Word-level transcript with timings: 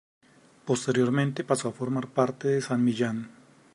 Posteriormente 0.65 1.43
pasó 1.43 1.69
a 1.69 1.73
formar 1.73 2.07
parte 2.07 2.47
de 2.47 2.61
San 2.63 2.83
Millán. 2.83 3.29